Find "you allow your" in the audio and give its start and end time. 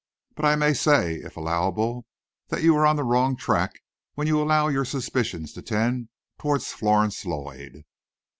4.25-4.83